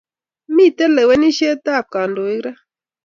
[0.55, 2.59] Miten lewenisheab kandoik raa